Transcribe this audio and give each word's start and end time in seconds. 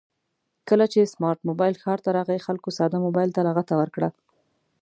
کله 0.69 0.85
چې 0.93 1.11
سمارټ 1.13 1.39
مبایل 1.49 1.75
ښار 1.83 1.99
ته 2.05 2.09
راغی 2.17 2.39
خلکو 2.45 2.69
ساده 2.77 2.97
مبایل 3.05 3.31
ته 3.35 3.41
لغته 3.47 3.73
ورکړه 3.77 4.09